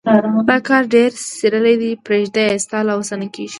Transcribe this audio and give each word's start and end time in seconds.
دا 0.49 0.57
کار 0.67 0.83
ډېر 0.95 1.11
څيرلی 1.37 1.75
دی. 1.81 1.91
پرېږده 2.05 2.41
يې؛ 2.47 2.57
ستا 2.65 2.79
له 2.87 2.93
وسه 2.99 3.15
نه 3.21 3.27
کېږي. 3.33 3.49